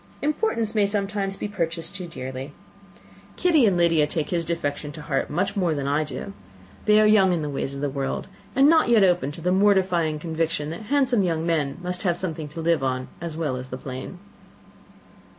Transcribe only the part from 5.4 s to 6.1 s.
more to heart than I